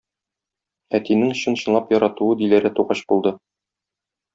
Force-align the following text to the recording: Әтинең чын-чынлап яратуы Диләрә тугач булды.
Әтинең 1.01 1.35
чын-чынлап 1.43 1.95
яратуы 1.99 2.41
Диләрә 2.43 2.75
тугач 2.81 3.07
булды. 3.15 3.39